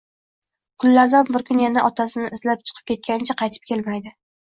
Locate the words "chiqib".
2.67-2.91